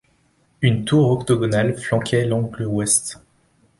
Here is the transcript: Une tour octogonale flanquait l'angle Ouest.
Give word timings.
Une 0.63 0.83
tour 0.83 1.11
octogonale 1.11 1.77
flanquait 1.77 2.25
l'angle 2.25 2.63
Ouest. 2.65 3.19